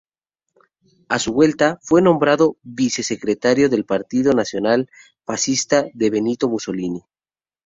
[1.09, 4.89] A su vuelta, fue nombrado vice-secretario del Partido Nacional
[5.25, 7.03] Fascista de Benito Mussolini.